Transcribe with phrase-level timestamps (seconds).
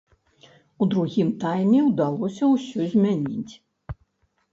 [0.85, 3.53] У другім тайме ўдалося ўсё змяніць.